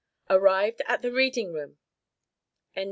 [0.31, 1.77] Arrived at the reading room
[2.75, 2.79] N.